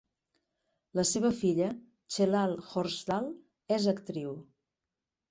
[0.99, 1.67] La seva filla,
[2.15, 3.27] Chelah Horsdal,
[3.77, 4.33] és actriu.